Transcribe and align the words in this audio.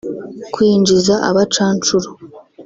kwinjiza 0.53 1.15
abacanshuro 1.29 2.09